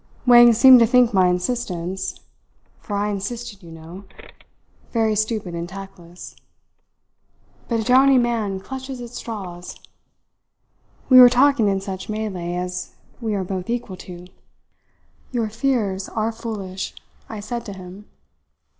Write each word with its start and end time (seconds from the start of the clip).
Wang 0.25 0.51
seemed 0.51 0.79
to 0.79 0.87
think 0.87 1.13
my 1.13 1.27
insistence 1.27 2.21
for 2.79 2.95
I 2.95 3.09
insisted, 3.09 3.61
you 3.61 3.69
know 3.71 4.05
very 4.91 5.15
stupid 5.15 5.53
and 5.53 5.69
tactless. 5.69 6.35
But 7.69 7.81
a 7.81 7.83
drowning 7.83 8.19
man 8.23 8.59
clutches 8.61 8.99
at 8.99 9.11
straws. 9.11 9.75
We 11.07 11.19
were 11.19 11.29
talking 11.29 11.67
in 11.67 11.81
such 11.81 12.09
Malay 12.09 12.55
as 12.55 12.95
we 13.21 13.35
are 13.35 13.43
both 13.43 13.69
equal 13.69 13.95
to. 13.97 14.25
"'Your 15.31 15.49
fears 15.49 16.09
are 16.09 16.31
foolish,' 16.31 16.95
I 17.29 17.39
said 17.39 17.63
to 17.67 17.73
him. 17.73 18.05